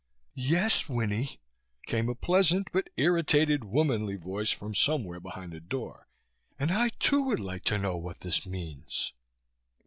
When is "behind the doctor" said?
5.19-6.07